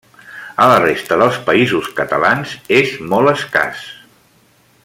[0.63, 3.89] A la resta dels Països Catalans és molt escàs.